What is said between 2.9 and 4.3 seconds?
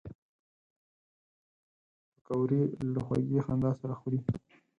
له خوږې خندا سره خوري